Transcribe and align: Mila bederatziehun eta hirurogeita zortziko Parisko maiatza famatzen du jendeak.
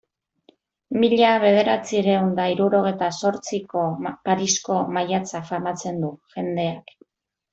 Mila 1.01 1.33
bederatziehun 1.43 2.31
eta 2.31 2.47
hirurogeita 2.53 3.09
zortziko 3.21 3.83
Parisko 4.29 4.79
maiatza 4.97 5.43
famatzen 5.51 6.03
du 6.07 6.11
jendeak. 6.37 6.95